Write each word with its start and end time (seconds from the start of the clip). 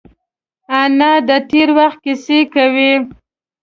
انا 0.79 1.11
د 1.27 1.29
تېر 1.49 1.69
وخت 1.77 1.99
کیسې 2.05 2.39
کوي 2.53 2.93